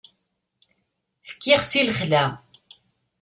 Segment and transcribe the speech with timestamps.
[1.29, 2.23] Fkiɣ-tt i lexla.